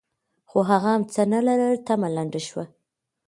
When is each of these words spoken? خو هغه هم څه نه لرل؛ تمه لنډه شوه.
خو 0.49 0.57
هغه 0.69 0.89
هم 0.95 1.01
څه 1.13 1.21
نه 1.33 1.39
لرل؛ 1.47 1.75
تمه 1.87 2.09
لنډه 2.15 2.41
شوه. 2.47 2.65